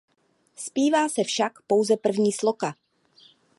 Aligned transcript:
Zpívá 0.55 1.09
se 1.09 1.23
však 1.23 1.61
pouze 1.67 1.97
první 1.97 2.31
sloka. 2.31 2.75